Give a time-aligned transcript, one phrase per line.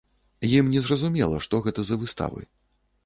[0.59, 2.41] Ім незразумела, што гэта за выставы.